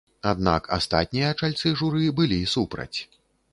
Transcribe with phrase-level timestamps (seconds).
[0.29, 2.93] Аднак астатнія чальцы журы былі супраць.